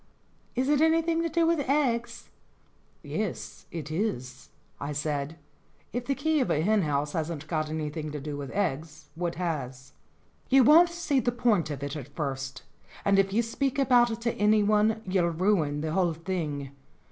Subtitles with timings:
[0.55, 2.29] "Is it anything to do with eggs?"
[3.03, 5.37] "Yes, it is," I said.
[5.93, 9.35] If the key of a hen house hasn't got anything to do with eggs, what
[9.35, 9.93] has?
[10.49, 12.63] "You won't see the point of it at first,
[13.05, 16.71] and if you speak about it to anyone you'll ruin the whole thing.